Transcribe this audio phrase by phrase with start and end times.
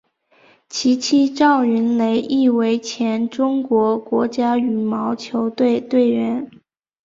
[0.67, 6.49] 其妻赵芸蕾亦为前中国国家羽毛球队队员。